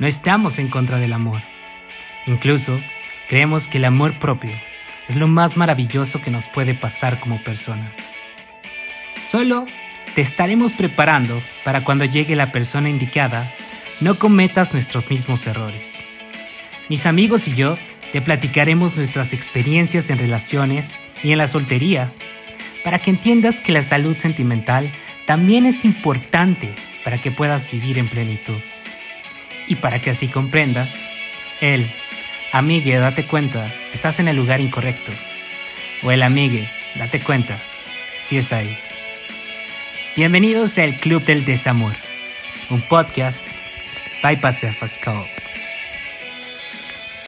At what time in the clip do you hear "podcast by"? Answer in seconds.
42.82-44.40